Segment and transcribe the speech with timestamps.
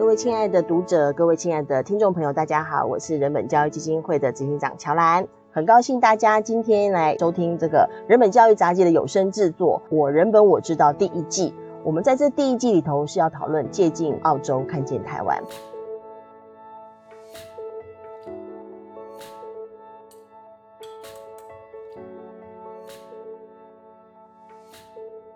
[0.00, 11.54] 各位亲爱的读者，各位亲爱的听众朋友，大家好，我是人本教育基金会的执行长乔兰，很高兴大家今天来收听这个人本教育杂记的有声制作《我人本我知道》第一季。
[11.84, 15.38] 我们在这第一季里头是要讨论借镜澳洲，看见台湾。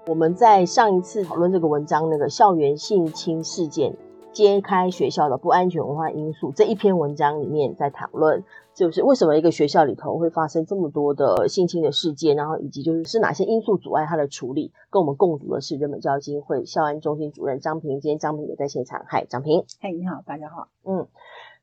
[0.06, 3.94] 我们在上一次讨论这个文章，那个校园性侵事件
[4.34, 8.42] 揭开学校的不安全文化因素这一篇文章里面，在讨论
[8.74, 14.72] 就是为什么一个学校里头会发生这么多的性侵的事件，然后以及就是是哪些因素阻碍它的处理。
[14.90, 19.04] 跟我们共读的是人本教育基金会校安中心主任张平，今天张平也在现场。
[19.06, 19.64] 嗨，张平。
[19.80, 20.66] 嗨，你好，大家好。
[20.84, 21.06] 嗯。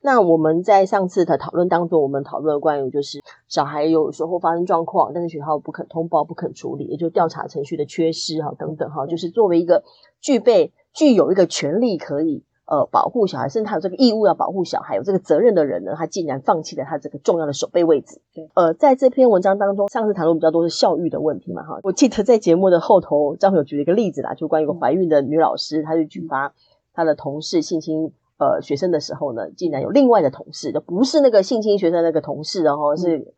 [0.04, 9.84] 那我们在上次的讨论当中，我们讨论关于就是小孩有时候发生状况，但是学校不肯通报、不肯处理，也就调查程序的缺失哈等等哈，就是作为一个
[10.20, 18.22] 具备具有一个权利可以呃保护小孩，甚至他有这个义务要保护小孩，有这个责任的人呢，他竟然放弃了他这个重要的守备位置。
[18.34, 21.80] 对，呃，在这篇文章当中，上次谈论比较多是教育的问题嘛哈。
[21.84, 26.54] 我记得在节目的后头，张友举了一个例子啦，就关于一个怀孕的女老师，她去举发
[26.94, 28.14] 她的同事性侵。
[28.44, 33.36] 呃，学生的时候呢，竟然有另外的同事，就不是那个性侵学生那个同事，然后是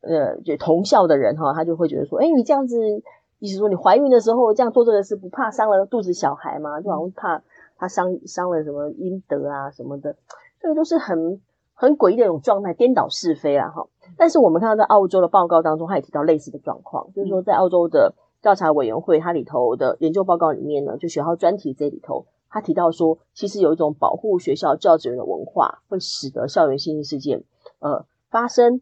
[0.00, 3.02] 呃，就同校的人哈，他就会觉得说，哎，你这样子，
[3.40, 6.80] 意思说你怀孕的时候这样做这个事，不怕伤了肚子小孩吗？
[6.80, 7.42] 就好像怕
[7.82, 10.14] 他伤伤了什么阴德啊什么的，
[10.60, 11.40] 这个都是很
[11.74, 13.88] 很诡异的一种状态，颠倒是非啊哈。
[14.16, 22.26] 但是我们看到在澳洲的报告当中，他也提到类似的状况，就是说在澳洲的调查委员会它里头的研究报告里面呢，就学校专题这里头。
[22.48, 27.42] 他提到说，其实有一种保护学校教职员的文化，会使得校园性侵事件
[27.80, 28.80] 呃发生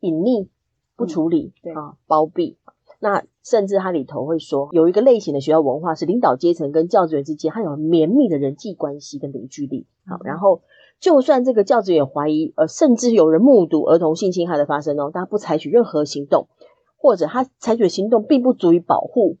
[0.00, 0.48] 隐匿、
[0.96, 2.58] 不处理、嗯、对啊包庇。
[3.02, 9.88] 那甚至它里头会说，有一个类型的学校文化是领导阶层跟教职员之间，还有绵密的人际关系跟凝聚力。
[10.06, 10.62] 好，然后
[11.00, 16.46] 就算这个教职员怀疑，呃，甚至有人目睹儿童性侵害的发生哦，但他不采取任何行动，
[16.96, 19.36] 或者他采取的行动并不足以保护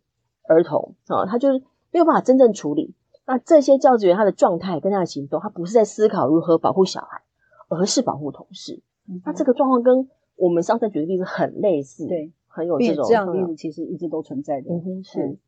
[0.48, 2.96] 儿童啊，他就是没有办法真正处理。
[3.24, 7.22] 那这些教职员他的状态跟他的行动，他不是在思考如何保护小孩，
[7.68, 8.82] 而是保护同事。
[9.08, 14.70] 嗯、那这个状况跟我们上次举的例子很类似，对，很有这种这样的例子，其实一直都存在的。
[14.70, 15.38] 嗯哼，是。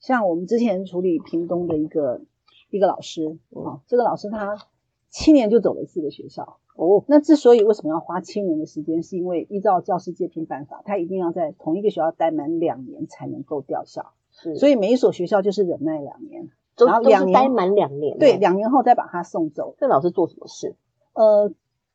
[0.00, 2.22] 像我们之前处理屏东的一个
[2.70, 4.56] 一个老师，嗯、哦，这个老师他
[5.10, 6.58] 七年就走了四个学校。
[6.74, 14.14] 哦，那之所以为什么要花七年的时间，是因为依照教师界聘办法，他一定要在同一个学校待满两年才能够调校。
[14.30, 16.50] 是，所以每一所学校就是忍耐两年。
[16.74, 19.74] 然后两年待满两年，对，两年后再把他送走。
[19.78, 20.74] 这老师做什么事？
[21.12, 21.52] 呃，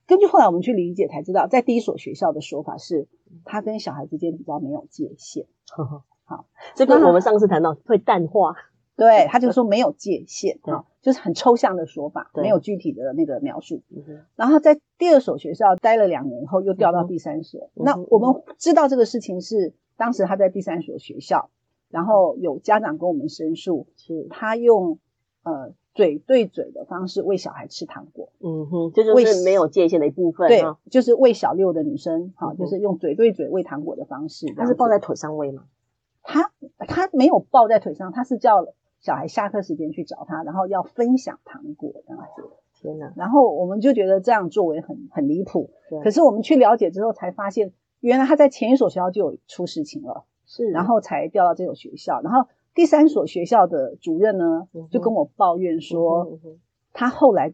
[0.08, 3.08] 根据后来我们去理解才知道，在第一所学校的说法是，
[3.46, 5.46] 他跟小孩之间比较没有界限。
[5.70, 6.46] 呵呵好，
[6.76, 8.56] 这个我们上次谈到会淡化。
[8.98, 13.84] 对，他就说没有界限， 啊，就是很抽象的说法，没有具体的那个描述。
[14.36, 17.70] 然后在第二所学校待了两年以后，又调到第三所。
[17.76, 21.50] 那我们知道这个事情是当时他在第三所学校。
[21.90, 25.00] 然后有家长跟我们申诉，是他用
[25.44, 34.46] 呃嘴对嘴的方式喂小孩吃糖果，嗯哼，这就是没有界限的一部分，对，就是喂小六的女生，好，就是用嘴对嘴喂糖果的方式。
[34.56, 35.64] 她是抱在腿上喂吗？
[36.22, 38.68] 她她没有抱在腿上，她是叫
[39.00, 42.44] 小孩下课时间去找她，然后要分享糖果这样子。
[42.80, 43.12] 天哪！
[43.18, 45.72] 然后我们就觉得这样作为很很离谱，
[46.04, 50.26] 可是我们去了解之后才发现，原来他在前一所学校就有出事情了。
[50.50, 52.22] 是，然后才调到这所学校。
[52.22, 56.30] 然后第三所学校的主任呢，就跟我抱怨说，
[56.94, 57.52] 他后来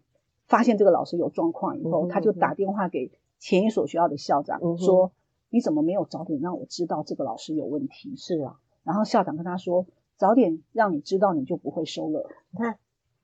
[0.47, 5.13] 发现这个老师有状况以后，他就打电话给前一所学校的校长说
[5.49, 9.85] ：“你怎么没有早点让我知道这个老师有问题？”是啊，然后校长跟他说
[10.19, 12.77] ：“早点让你知道，你就不会收了。”你看，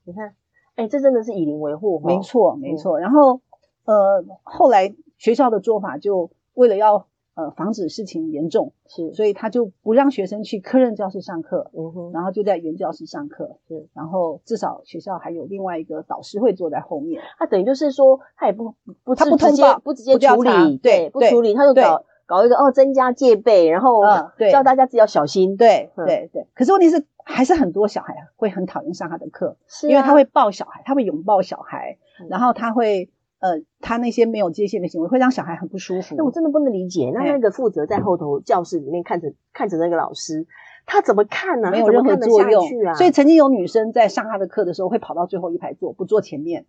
[0.05, 0.35] 你看，
[0.75, 2.97] 哎，这真的是以邻为户，没错，没错。
[2.97, 3.41] 然后
[3.83, 7.08] 呃，后来学校的做法就为了要。
[7.39, 17.21] 呃，防止事情严重是，所以他就不让学生去科任教室上课，嗯哼，然后就在原教室上课，是，然后至少学校还有另外一个导师会坐在后面。
[17.37, 18.75] 他等于就是说，他也不
[19.05, 24.01] 不他不通报，不直接处理，对，不处理，他就搞搞一个哦，增加戒备，然后
[24.37, 26.45] 对，叫大家自己要小心，对对对。
[26.53, 31.97] 可是问题是，还是很多小孩会很讨厌上他的课，是因为他会抱小孩，他会拥抱小孩，
[32.27, 33.09] 然后他会。
[33.39, 36.15] 呃，他那些没有界限的行为会让小孩很不舒服。
[36.17, 40.45] 那我真的不能理解，那那个负责在后头教室里面看着看着那个老师，
[40.85, 41.71] 他怎么看呢？
[41.71, 42.93] 没有任何作用啊。
[42.95, 46.65] 所以曾经有女生在上他的课的时候，会跑到最后一排坐，不坐前面，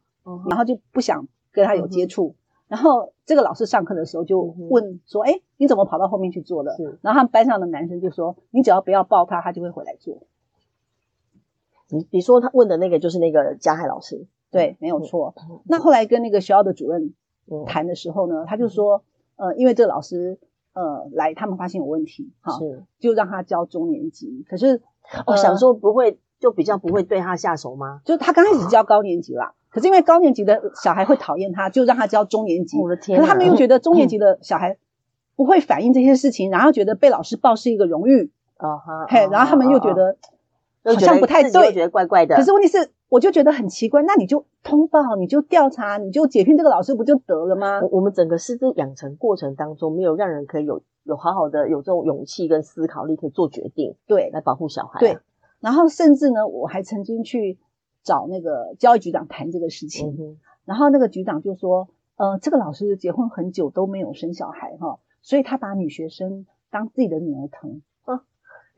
[0.48, 2.34] 然后就不想跟他有接触。
[2.68, 10.22] 然后这个老师上课的时候就问说：“哎，你怎么跑到后面去坐了？”然后他们班上的男生就说：“你只要不要抱他，他就会回来坐。”
[11.90, 15.34] 你你说他问的那个就是那个加害老师，对，没有错。
[15.36, 17.14] 嗯、那后来跟那个学校的主任
[17.66, 19.02] 谈的时候呢，嗯、他就说，
[19.36, 20.38] 呃，因为这个老师
[20.72, 24.44] 呃来，他们发现有问题，哈，是就让他教中年级。
[24.48, 24.82] 可是
[25.26, 28.00] 我、想说不会，就比较不会对他下手吗？
[28.04, 32.78] 就他刚开始教高年级啦，啊、可是因为高年级的小孩会讨厌他，就让他教中年级。
[32.78, 33.20] 我的天、啊！
[33.20, 34.76] 可是他们又觉得中年 级的小孩
[35.36, 38.30] 不会反映这些事情，嗯、然后觉得被老师抱是一个荣誉。
[38.56, 40.14] 啊哈，嘿，然后他们又觉得
[40.84, 42.36] 好像不太对，觉得怪怪的。
[42.36, 47.80] 可是问题是，我就觉得很奇怪，那你就通报，你就调查，你就解聘这个老师不就得了吗？
[47.82, 55.00] 我我们整个师资养成过程当中，没有让人可以有有好好的有这种勇气跟思考力，可以做决定，对，来保护小孩啊。
[55.00, 55.18] 对，
[55.58, 57.58] 然后甚至呢，我还曾经去
[58.04, 67.82] 找那个教育局长谈这个事情，嗯，然后那个局长就说，呃，这个老师结婚很久都没有生小孩哈，所以他把女学生当自己的女儿疼。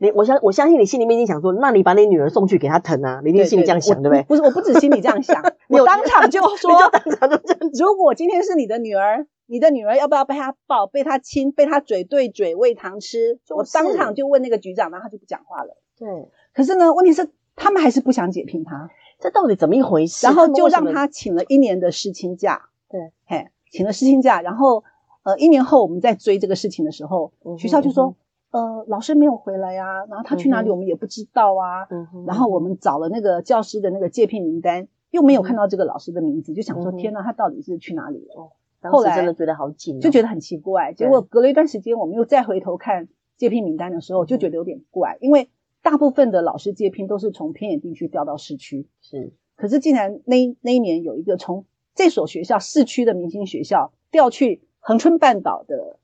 [0.03, 3.21] 你我相我相信你心里面已经想说，那你把你女儿送去给他疼啊？
[3.23, 4.23] 你一定心里这样想，对，不对？
[4.23, 7.71] 不是，我不止心里这样想， 我当场就 说，就当场就这样。
[7.79, 13.39] 如果今天是你的女儿，你的女儿要不要被他抱、被他亲、被他嘴对嘴喂糖吃？
[13.45, 15.77] 就是、我当场就问那个局长，然后他就不讲话了。
[15.97, 18.89] 对，可是呢，问题是他们还是不想解聘他，
[19.21, 20.27] 这到底怎么一回事？
[20.27, 22.63] 然后就让他请了一年的试亲假。
[22.89, 24.83] 对，嘿，请了试亲假，然后
[25.23, 28.07] 呃，一年后我们在追这个事情的时候，学校就说。
[28.07, 28.15] 嗯
[28.53, 31.85] 呃，老师没有回来呀，然后他去哪里我们也不知道啊。
[31.89, 32.25] 嗯哼。
[32.25, 38.41] 然后我们找了那个教师的那个借聘名单，又没有看到这个老师的名字，就想说天哪，他到底是去哪里了？
[38.41, 38.51] 哦
[38.85, 40.91] 后来真的觉得好紧，就觉得很奇怪。
[40.91, 43.07] 结果隔了一段时间，我们又再回头看
[43.37, 45.49] 借聘名单的时候，就觉得有点怪，因为
[45.81, 48.87] 大部分的老师借聘都是从偏远地区调到市区。
[49.01, 49.31] 是。
[49.55, 51.65] 可是竟然那那一年有一个从
[51.95, 55.97] 这所学校市区的明星学校调去恒春半岛的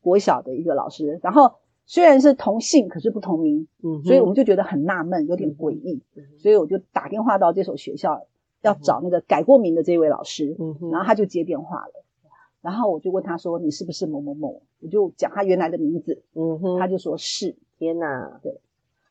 [0.00, 1.54] 国小的一个老师，然后。
[1.90, 8.28] 虽然是同姓，可是不同名，嗯，所以我们就觉得很纳闷，有点诡异，嗯、所以我就打电话到这所学校，
[8.62, 12.04] 要找那个改过名的这位老师，嗯哼，然后他就接电话了，
[12.60, 17.56] 然后我就问他说：“你是不是某某某？”我就讲他原来的名字，嗯哼，他就说是。
[17.76, 18.60] 天哪，对，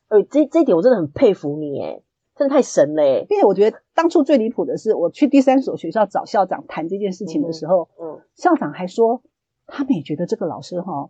[0.08, 2.02] 呃，这这一点我真的很佩服你，诶，
[2.38, 8.22] 真的太神了，诶，并且我觉得当初最离谱的是，我去第三所学校找校长谈这件事情的时候，嗯，嗯。
[8.36, 9.22] 校长还说
[9.66, 11.10] 他们也觉得这个老师哈。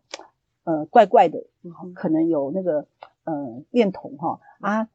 [0.69, 1.43] 呃，怪怪的，
[1.95, 2.85] 可能有那个
[3.23, 4.87] 呃恋童哈啊！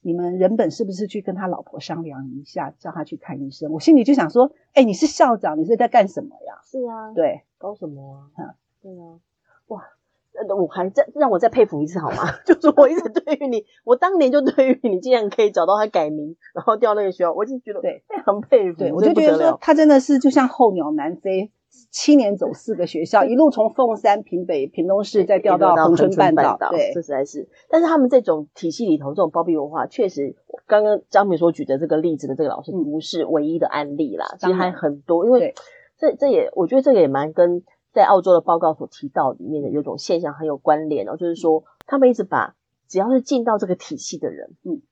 [0.00, 3.72] 你们人本是不是去跟他老婆商量一下，叫他去看医生？
[3.72, 6.54] 我心里就想说，哎，你是校长，你是在干什么呀？
[6.62, 8.44] 是啊，对，搞什么啊？
[8.44, 9.18] 啊对啊，
[9.66, 9.82] 哇，
[10.46, 12.22] 那我还再让我再佩服一次好吗？
[12.46, 18.78] 就是我一直对于你，我当年就对于你竟然可以找到他改名，然后调那个学校，我已经觉得对非常佩服。
[18.78, 21.50] 对，我就觉得说他真的是就像候鸟南飞。
[21.90, 26.58] 七年走四个学校，一路从凤山、平北、屏东市，再调到恒春半岛。
[26.70, 27.48] 对，这实在是。
[27.70, 30.36] 但是他们这种体系里头，这种包庇文化，确实，
[30.66, 34.36] 刚刚张敏所举的这个例子的这个老师，不是唯一的案例啦。
[34.38, 35.54] 其实还很多，因为
[35.98, 42.54] 这这也，我觉得这个也蛮跟在澳洲的报告所提到里面的有种现象很有关联哦，就是说他们一直把
[42.86, 44.82] 只要是进到这个体系的人，嗯，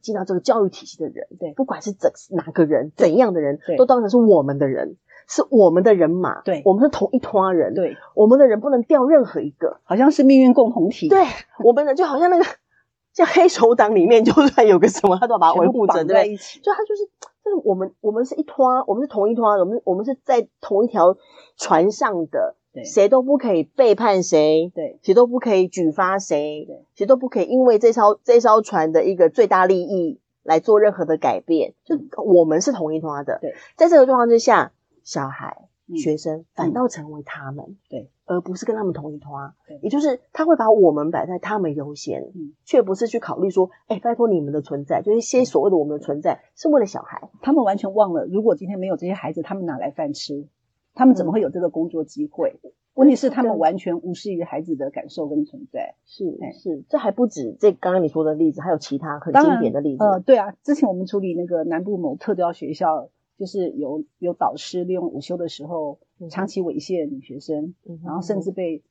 [0.00, 4.96] 进到这个教育体系的人，对，不管是怎哪个人怎样的人，都当成是我们的人。
[5.32, 11.08] 是我们的人马，对，我们是同一团人，对，我们的人不能掉任何一个，好像是命运共同体。
[11.08, 11.24] 对，
[11.64, 12.44] 我们的就好像那个
[13.14, 16.58] 像黑手党里面，就算有个什么，他都要把它维护着，对一起？
[16.58, 17.04] 就他就是，
[17.44, 21.16] 就是我们，我们是一团，我们是同一团，我们我们是在同一条
[21.56, 34.72] 船上的，对，谁都不可以背叛谁，对，谁都不可以举发谁，对，谁都不可以因为这艘这艘船的一个最大利益来做任何的改变，就我们是同一团的，对，在这个状况之下。
[35.10, 39.52] 小孩、学生反倒成为他们，对，而不是跟他们同一团。
[39.66, 47.28] 对，也就是他会把我们摆在他们优先，嗯，却不是去考虑说，哎，拜托你们的存在，就是一些所谓的我们的存在是为了小孩。
[47.42, 50.46] 他们完全忘了，如果今天没有这些孩子，他们哪来饭吃？
[50.94, 52.60] 他们怎么会有这个工作机会？
[52.94, 55.96] 问题是他们完全无视于孩子的感受跟存在。
[56.04, 60.04] 是是，这还不止这刚刚你说的例子，还有其他很经典的例子。
[60.04, 63.08] 呃，对啊，之前我们处理那个南部某特教学校。
[63.40, 68.82] 就是有有导师利用午休的时候长期猥亵女学生，嗯、然后甚至被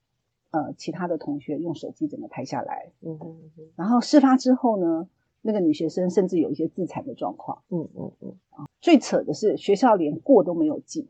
[0.49, 2.91] 呃其他的同学用手机整个拍下来。
[3.01, 5.07] 嗯哼嗯然后事发之后呢，
[5.43, 7.61] 那个女学生甚至有一些自残的状况。
[7.69, 8.33] 嗯嗯嗯。
[8.81, 11.07] 最扯的是学校连过都没有记，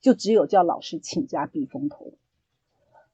[0.00, 2.12] 就只有叫老师请假避风头。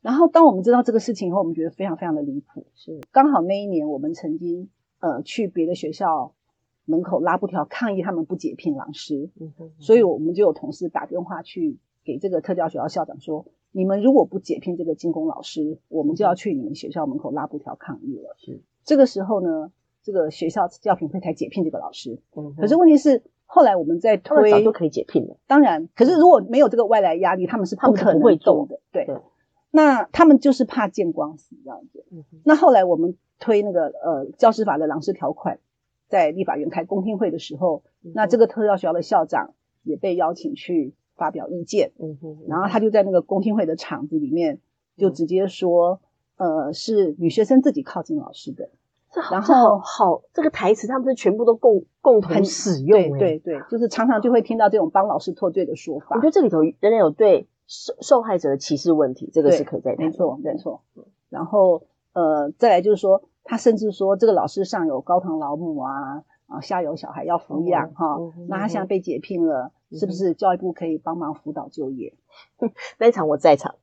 [0.02, 2.66] 然后当我们知道这个事情以后，我们觉得非常非常的离谱。
[2.74, 4.68] 是刚好那一年我们曾经
[5.00, 6.34] 呃去别的学校。
[6.92, 18.34] 门口拉布条抗议他们不解聘老师，嗯哼嗯哼，所以我们就有同事打电话去给这个特教学校校长说：你们如果不解聘这个金工老师，我们就要去你们学校门口拉布条抗议了。
[18.36, 19.72] 是这个时候呢，
[20.02, 22.20] 这个学校教评会才解聘这个老师。
[22.36, 25.36] 嗯，可是问题是后来我们在推，早就可以解聘了。
[25.46, 28.80] 当然，可是如果没有这个外来压力，他们是不可能会动的。
[28.92, 29.16] 对，对
[29.70, 32.04] 那他们就是怕见光死这样子。
[32.10, 35.58] 嗯，那后来我们推那个呃教师法的狼师条款，
[36.12, 41.92] 在立法院开公听会的时候，嗯、那这个特教学校的校长也被邀请去发表意见。
[41.98, 44.60] 嗯哼，然后他就在那个公听会的场子里面，
[44.96, 46.00] 就直接说。
[46.36, 48.70] 呃，是女学生自己靠近老师的，
[49.30, 56.16] 然后好，好，这个台词他们是全部都共共同使用，对对对，就是常常就会听到这种帮老师脱罪的说法。
[56.16, 60.06] 我觉得这里头仍然有对受受害者的歧视问题，这个是可以再谈。
[60.06, 60.82] 没错，没错。
[61.28, 68.18] 然后呃，再来就是说，他甚至说这个老师上有高堂老母啊，啊下有小孩要抚养哈，
[68.48, 72.14] 那他现在被解聘了，嗯、是不是教育部可以帮忙辅导就业？
[72.98, 73.74] 那一场我在场。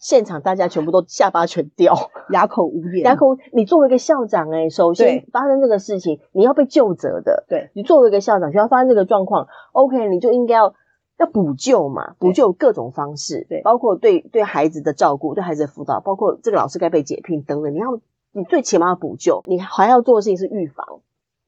[0.00, 1.92] 现场大家全部都下巴全掉，
[2.30, 3.04] 哑口无言。
[3.04, 7.44] 哑口，你作为一个校长、欸，哎，首先发生这个事情，你要被救责的。
[7.48, 10.72] 对，你作为一个校长，学校发生这个状况，OK，你就应该要
[11.18, 17.74] 要补救嘛，补救各种方式，对，包括对对孩子的照顾，对孩子的辅导，包括这个老师该被解聘等等。
[17.74, 17.98] 你要，
[18.38, 21.00] 你最起码要补救，你还要做的事情是预防，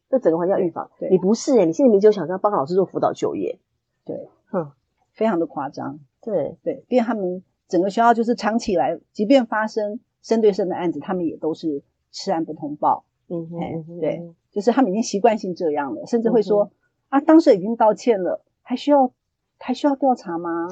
[0.08, 0.90] 这整个环境要预防。
[0.98, 3.58] 对，你不是哎、欸，你心里面就想着要帮老师做辅导就业，
[4.04, 4.72] 对，哼，
[5.12, 6.00] 非常的夸张。
[6.20, 7.42] 对对，因为他们。
[7.70, 13.04] 整个学校就是藏起来，即便发生生对生的案子，他们也都是吃案不通报。
[13.28, 16.70] 嗯哼，嗯哼，对，就是他们已经习惯性这样了，甚至会说、嗯、
[17.10, 19.12] 啊，当时已经道歉了，还需要
[19.56, 20.66] 还需要调查吗？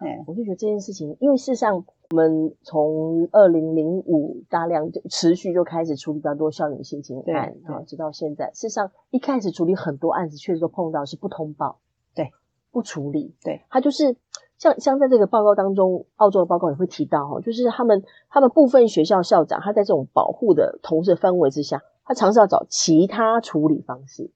[0.00, 11.78] 哎，我就觉得这件事情，因为事实上我们从二零零五大量就持续就开始处理比较多校园性侵案啊，直到现在，事实上一开始处理很多案子，确实都碰到是不通报，
[12.14, 12.30] 对，
[12.70, 14.16] 不处理，对，他就是。
[14.56, 24.30] 像像在这个报告当中，澳洲的报告也会提到哈，就是他们他们部分学校校长，他在这种保护的同事氛围之下，他尝试要找其他处理方式，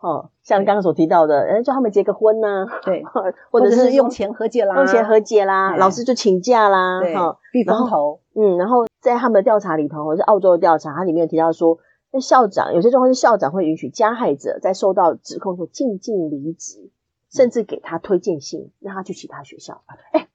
[0.00, 3.04] 哦，像刚刚所提到的，哎，叫他们结个婚呐，对，
[3.50, 11.78] 或者是用钱和解啦，用钱和解啦，老师就请假啦，哈，避风头，嗯，然后在他们的调查里头，或是澳洲的调查，它里面有提到说，
[12.10, 16.90] 那校长有些状况是校长会允许加害者在受到指控后静静离职。
[17.32, 19.82] 甚至给他推荐信，让他去其他学校。
[20.10, 20.26] 哎，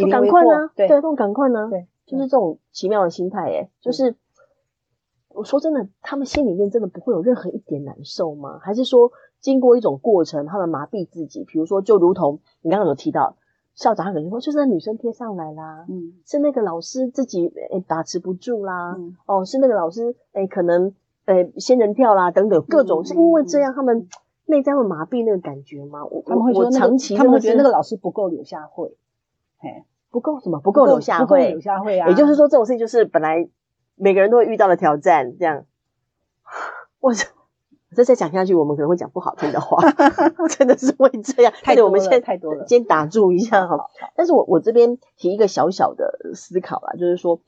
[0.00, 0.70] 都赶快呢？
[0.76, 1.66] 对，都赶快呢？
[1.68, 3.50] 对，就是这种奇妙的心态。
[3.50, 4.14] 哎，就是
[5.34, 8.58] 我说真的，他们心里面真的不会有任何一点难受吗？
[8.62, 9.10] 还是说，
[9.40, 11.44] 经过一种过程，他们麻痹自己？
[11.44, 13.36] 比如说，就如同你刚刚有提到，
[13.74, 20.94] 校长他可能说，就是那女生贴上来啦，嗯，是那个老师自己哎把持不住啦，嗯哦，是那个老师哎可能
[21.26, 24.08] 呃仙人跳啦等等各种，是因为这样他们。
[24.46, 26.04] 内在会麻痹那个感觉吗？
[26.04, 28.94] 我他们会说、那个，长期他们会觉得那个老师不够柳下惠，
[29.56, 30.60] 嘿，不够什么？
[30.60, 32.10] 不够柳下惠，不够柳下惠啊！
[32.10, 33.48] 也就是说，这种事情就是本来
[33.96, 35.64] 每个人都会遇到的挑战，这样。
[37.00, 37.12] 我
[37.94, 39.78] 这再讲下去，我们可能会讲不好听的话，
[40.50, 41.52] 真的是会这样。
[41.62, 43.88] 太多了，我们现在太多了，先打住一下哈。
[44.16, 47.40] 但是我我这边提一个小小的思考啦，就是说，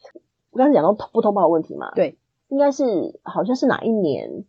[0.51, 2.17] 我刚才讲到不通报的问题嘛，对，
[2.49, 4.45] 应该是好像是哪一年？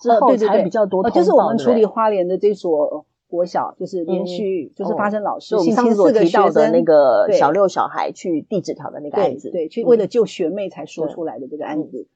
[0.00, 12.08] 之后才比较多，呃，就是我们处理花莲的这所国小，就是连续就是发生老师性侵四个学生的那个小六小孩去递纸条的那个案子，对，对，去为了救学妹才说出来的这个案子。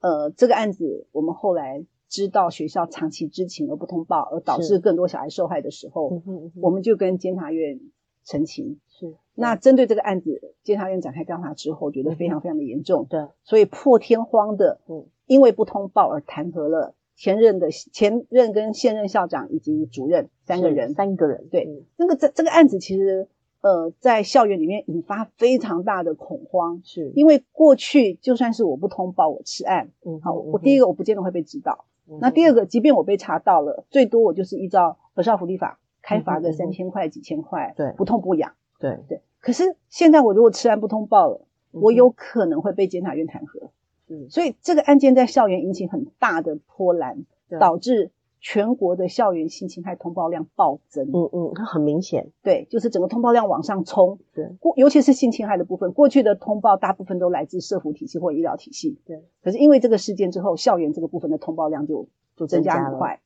[0.00, 6.20] 呃，这个案子我们后来知道学校长期知情而不通报，而导致更多小孩受害的时候，
[6.60, 7.78] 我们就跟监察院
[8.24, 8.80] 澄清。
[8.88, 16.94] 是，那针对这个案子，监察院展开调查之后，觉得非常非常的严重，对，所以破天荒的，嗯，因为不通报而弹劾了。
[17.20, 23.28] 前任的前任跟现任校长以及主任三个人，三个人，对，嗯、那个这这个案子其实
[23.60, 27.12] 呃在校园里面引发非常大的恐慌，是。
[27.14, 38.98] 因为过去就算是我不通报我吃案，嗯，好，我第一个我不见得会被知道，嗯、那第二个即便我被查到了，最多我就是依照和少福利法开罚个三千块几千块，对，不痛不痒，对。
[39.06, 39.20] 对。
[39.40, 43.68] 可是现在我如果吃案不通报了，我有可能会被监察院弹劾。
[44.10, 47.24] 嗯，所以这个案件在校园引起很大的波澜，
[47.60, 51.08] 导致全国的校园性侵害通报量暴增。
[51.12, 54.18] 嗯嗯，它很明显，对，就是整个通报量往上冲。
[54.34, 58.98] 对，过尤其是性侵害的部分，过去的通报大部分都来自社福体系或医疗体系。
[59.04, 63.20] 对，可是因为这个事件之后，校园这个部分的通报量就就增加很快，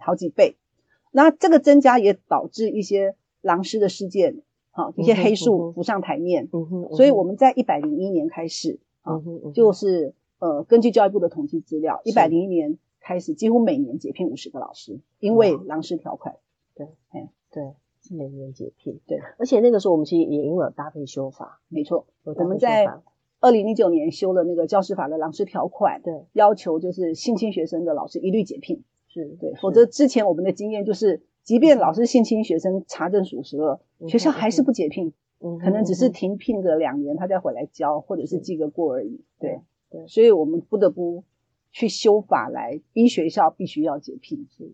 [0.00, 0.56] 好几倍。
[1.10, 6.48] 那这个增加也导致一些狼师的事件，好一些黑数浮上台面。
[6.52, 9.20] 嗯哼，所以我们在一百零一年开始啊，
[9.52, 10.14] 就是。
[10.38, 16.36] 呃，根据教育部的统计资料，一百零一年开始，几乎每年解聘五十个老师，因为狼师条款。
[16.74, 19.00] 对，哎，对，是每年解聘。
[19.06, 22.86] 对，而且那个时候我们其实也因为有搭配修法，没错，我们在
[23.40, 29.24] 二零零九年修了那个教师法的狼师条款，对，要求就是性侵学生的老师一律解聘，是。
[29.40, 41.24] 对，否则之前我们的经验就是，即便老师性侵学生查证属实了，嗯、学校还是不解聘，嗯，可能只是停聘个两年，他再回来教，或者是记个过而已，对对，所以我们不得不
[41.72, 44.72] 去修法来逼学校必须要解聘，是。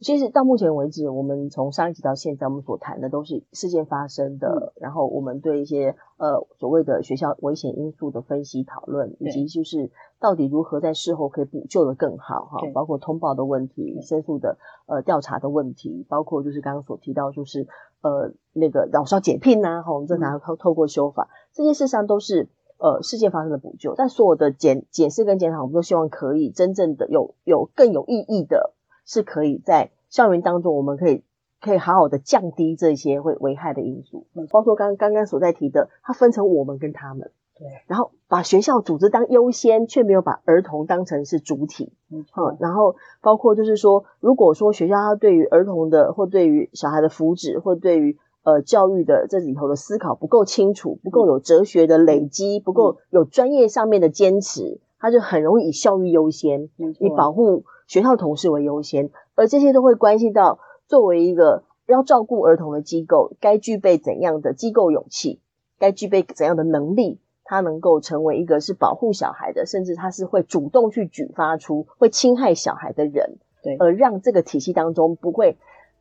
[0.00, 17.66] 其实到目前为止，我们从上一集到现在，我们所谈的都是事件发生的，嗯、然后我们对一些呃所谓的学校危险因素的分析讨论，以及就是到底如何在事后可以补救的更好哈，包括通报的问题、申诉的呃调查的问题，包括就是刚刚所提到就是
[18.00, 28.72] 呃那个老师要解聘呐，哈，我们正常透透过修法，嗯、这些事实上都是呃事件发生的补救，但所有的检检视跟检讨，我们都希望可以真正的有有更有意义的。
[29.08, 31.22] 是可以在校园当中，我们可以
[31.60, 42.24] 可以好好的降低这些会危害的因素，包括刚刚刚所在提的，它分成我们跟他们，对，然后把学校组织当优先，却没有把儿童当成是主体，嗯，
[42.58, 57.64] 然后包括就是说，如果说学校它对于儿童的或对于小孩的福祉或对于呃教育的这里头的思考不够清楚，不够有哲学的累积，不够有专业上面的坚持，他就很容易以效率优先，以保护。
[57.88, 65.38] 学校同事为优先，而这些都会关系到作为一个要照顾儿童的机构，该具备怎样的机构勇气，
[65.78, 75.56] 该具备怎样的能力，他能够成为一个是保护小孩的，甚至他是会主动去举发出会侵害小孩的人，对，而让这个体系当中不会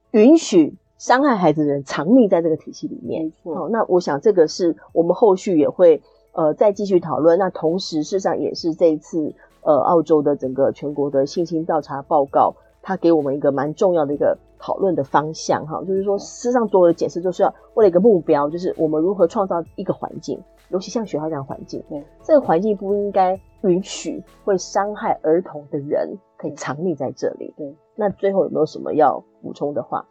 [0.10, 3.24] 允许伤害孩子的人藏匿在这个体系里面。
[3.26, 6.02] 没错，那我想这个是我们后续也会
[6.34, 7.38] 呃再继续讨论。
[7.40, 9.34] 那同时，事实上也是这一次。
[9.68, 27.52] 呃，澳洲的整个全国的性侵调查报告，它给我们一个蛮重要的一个讨论的方向哈，就是说，事实上所有的解释就是要为了一个目标，就是我们如何创造一个环境，尤其像学校这样环境，对，这个环境不应该允许会伤害儿童的人可以藏匿在这里。
[27.58, 30.06] 对，那最后有没有什么要补充的话？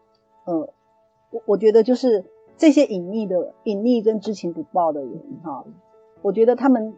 [0.47, 0.67] 嗯，
[1.35, 2.25] 我我觉得就是
[2.57, 5.65] 这些隐匿的、隐匿跟知情不报的人哈，
[6.23, 6.95] 我觉得他们。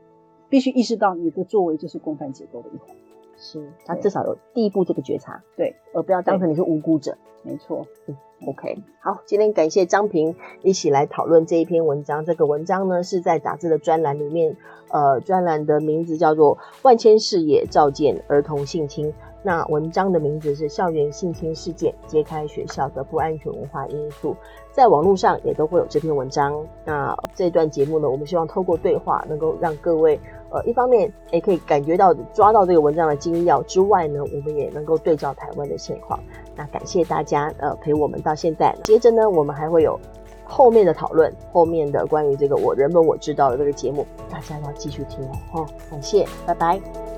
[0.49, 2.97] 必须意识到你的作为就是共犯结构的一环，
[3.37, 14.57] 是，他至少有第一步这个觉察，对，而不要当成你是无辜者，没错，嗯，OK，好，今天感谢张平一起来讨论这一篇文章，这个文章呢是在杂志的专栏里面，
[14.93, 19.09] 呃，专栏的名字叫做《万千视野照见儿童性侵》。
[19.43, 24.33] 那文章的名字是《校园性侵事件揭开学校的不安全文化因素》，
[24.73, 26.67] 在网络上也都会有这篇文章。
[26.85, 30.19] 那这段节目呢，我们希望透过对话，能够让各位
[30.51, 36.19] 呃，一方面也可以感觉到抓到这个文章的精要之外呢，我们也能够对照台湾的现况。
[36.57, 38.75] 那感谢大家呃陪我们到现在。
[38.85, 39.99] 接着呢，我们还会有
[40.45, 45.33] 后面的讨论，后面的关于这个我人本我知道的这个节目，大家要继续听哦。
[45.53, 47.16] 好，感谢，拜拜。